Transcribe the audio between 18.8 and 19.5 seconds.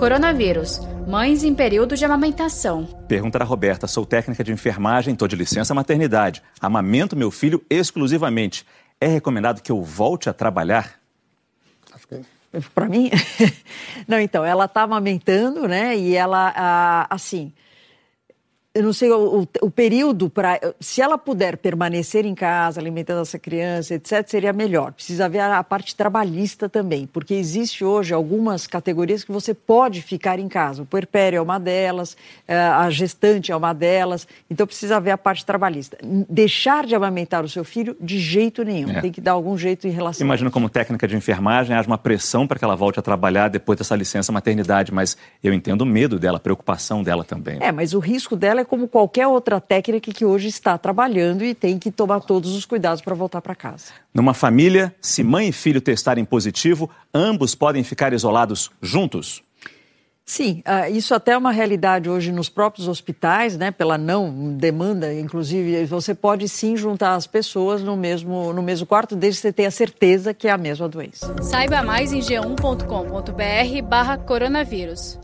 eu não sei o, o,